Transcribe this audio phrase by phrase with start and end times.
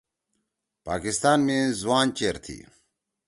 [0.87, 2.57] پاکستان می زُوان چیر تھی۔